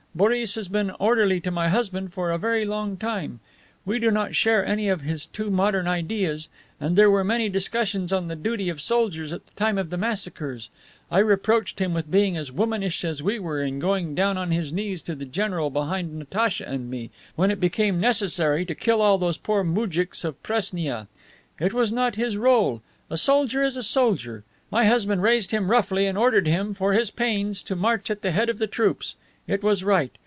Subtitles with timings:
[0.13, 3.39] Boris has been orderly to my husband for a very long time.
[3.85, 6.49] We do not share any of his too modern ideas,
[6.81, 9.95] and there were many discussions on the duty of soldiers at the time of the
[9.97, 10.67] massacres.
[11.09, 14.73] I reproached him with being as womanish as we were in going down on his
[14.73, 19.17] knees to the general behind Natacha and me, when it became necessary to kill all
[19.17, 21.07] those poor moujiks of Presnia.
[21.57, 22.81] It was not his role.
[23.09, 24.43] A soldier is a soldier.
[24.69, 28.31] My husband raised him roughly and ordered him, for his pains, to march at the
[28.31, 29.15] head of the troops.
[29.47, 30.11] It was right.